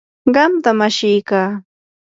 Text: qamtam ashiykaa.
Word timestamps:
qamtam 0.35 0.79
ashiykaa. 0.87 1.49